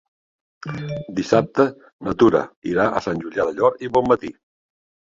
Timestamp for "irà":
2.73-2.89